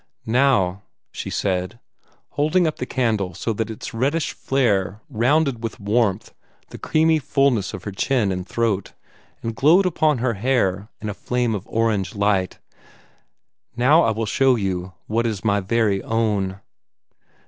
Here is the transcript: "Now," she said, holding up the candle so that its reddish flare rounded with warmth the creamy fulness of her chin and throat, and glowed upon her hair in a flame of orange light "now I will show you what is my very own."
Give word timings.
"Now," 0.25 0.81
she 1.11 1.29
said, 1.29 1.79
holding 2.29 2.65
up 2.65 2.77
the 2.77 2.87
candle 2.87 3.35
so 3.35 3.53
that 3.53 3.69
its 3.69 3.93
reddish 3.93 4.33
flare 4.33 4.99
rounded 5.11 5.61
with 5.63 5.79
warmth 5.79 6.33
the 6.69 6.79
creamy 6.79 7.19
fulness 7.19 7.71
of 7.71 7.83
her 7.83 7.91
chin 7.91 8.31
and 8.31 8.47
throat, 8.47 8.93
and 9.43 9.55
glowed 9.55 9.85
upon 9.85 10.17
her 10.17 10.33
hair 10.33 10.89
in 11.01 11.07
a 11.07 11.13
flame 11.13 11.53
of 11.53 11.67
orange 11.67 12.15
light 12.15 12.57
"now 13.75 14.01
I 14.01 14.09
will 14.09 14.25
show 14.25 14.55
you 14.55 14.93
what 15.05 15.27
is 15.27 15.45
my 15.45 15.59
very 15.59 16.01
own." 16.01 16.61